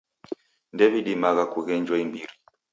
[0.73, 2.33] Ndew'idimagha kughenjwa imbiri.